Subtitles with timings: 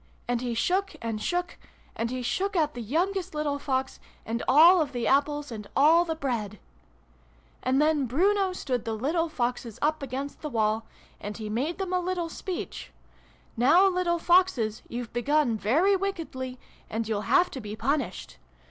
[0.27, 1.59] And he shook, and shook!
[1.95, 6.15] And he shook out the youngest little Fox, and all the Apples, and all the
[6.15, 6.57] Bread!
[7.61, 10.87] "And then Bruno stood the little Foxes up against the wall:
[11.19, 12.91] and he made .them a little speech.'
[13.55, 16.57] Now, little Foxes, you've begun very wickedly
[16.89, 18.37] and you'll have to be punished.